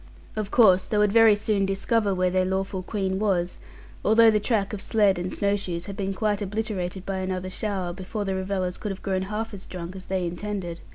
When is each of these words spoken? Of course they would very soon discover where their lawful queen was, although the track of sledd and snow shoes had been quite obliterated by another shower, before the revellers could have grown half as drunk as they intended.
Of 0.35 0.49
course 0.49 0.85
they 0.85 0.97
would 0.97 1.11
very 1.11 1.35
soon 1.35 1.63
discover 1.63 2.11
where 2.15 2.31
their 2.31 2.43
lawful 2.43 2.81
queen 2.81 3.19
was, 3.19 3.59
although 4.03 4.31
the 4.31 4.39
track 4.39 4.73
of 4.73 4.81
sledd 4.81 5.19
and 5.19 5.31
snow 5.31 5.55
shoes 5.55 5.85
had 5.85 5.95
been 5.95 6.15
quite 6.15 6.41
obliterated 6.41 7.05
by 7.05 7.17
another 7.19 7.51
shower, 7.51 7.93
before 7.93 8.25
the 8.25 8.33
revellers 8.33 8.79
could 8.79 8.89
have 8.91 9.03
grown 9.03 9.21
half 9.29 9.53
as 9.53 9.67
drunk 9.67 9.95
as 9.95 10.05
they 10.07 10.25
intended. 10.25 10.79